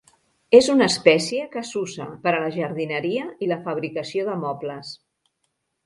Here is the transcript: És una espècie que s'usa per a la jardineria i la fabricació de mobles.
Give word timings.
És 0.59 0.69
una 0.75 0.87
espècie 0.91 1.43
que 1.57 1.63
s'usa 1.73 2.09
per 2.25 2.35
a 2.37 2.41
la 2.47 2.49
jardineria 2.57 3.29
i 3.49 3.53
la 3.53 3.61
fabricació 3.69 4.29
de 4.31 4.39
mobles. 4.49 5.01